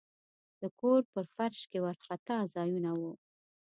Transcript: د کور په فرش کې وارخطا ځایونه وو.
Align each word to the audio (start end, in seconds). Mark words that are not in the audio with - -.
د 0.61 0.63
کور 0.79 1.01
په 1.13 1.21
فرش 1.33 1.59
کې 1.71 1.79
وارخطا 1.85 2.37
ځایونه 2.53 2.91
وو. 2.99 3.11